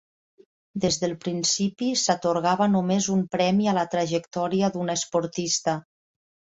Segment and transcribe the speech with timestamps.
[0.85, 5.83] Des del principi, s'atorgava només un premi a la trajectòria d'una esportista.